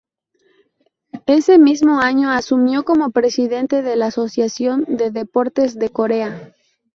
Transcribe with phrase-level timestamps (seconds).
[1.27, 6.55] Ese mismo año asumió como presidente de la Asociación de Deportes de Corea.